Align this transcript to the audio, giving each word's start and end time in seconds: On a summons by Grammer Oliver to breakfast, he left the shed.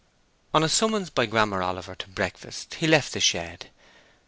On 0.55 0.63
a 0.63 0.67
summons 0.67 1.11
by 1.11 1.27
Grammer 1.27 1.61
Oliver 1.61 1.93
to 1.93 2.07
breakfast, 2.09 2.73
he 2.73 2.87
left 2.87 3.13
the 3.13 3.19
shed. 3.19 3.69